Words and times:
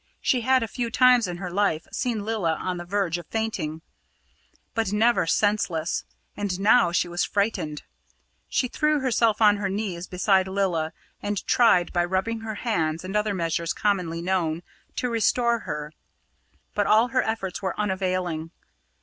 She 0.19 0.41
had 0.41 0.63
a 0.63 0.67
few 0.67 0.89
times 0.89 1.27
in 1.27 1.37
her 1.37 1.51
life 1.51 1.87
seen 1.91 2.25
Lilla 2.25 2.55
on 2.55 2.77
the 2.77 2.85
verge 2.85 3.19
of 3.19 3.27
fainting, 3.27 3.83
but 4.73 4.91
never 4.91 5.27
senseless; 5.27 6.05
and 6.35 6.59
now 6.59 6.91
she 6.91 7.07
was 7.07 7.23
frightened. 7.23 7.83
She 8.49 8.67
threw 8.67 9.01
herself 9.01 9.43
on 9.43 9.57
her 9.57 9.69
knees 9.69 10.07
beside 10.07 10.47
Lilla, 10.47 10.91
and 11.21 11.45
tried, 11.45 11.93
by 11.93 12.03
rubbing 12.03 12.39
her 12.39 12.55
hands 12.55 13.03
and 13.03 13.15
other 13.15 13.35
measures 13.35 13.73
commonly 13.73 14.23
known, 14.23 14.63
to 14.95 15.07
restore 15.07 15.59
her. 15.59 15.93
But 16.73 16.87
all 16.87 17.09
her 17.09 17.21
efforts 17.21 17.61
were 17.61 17.79
unavailing. 17.79 18.49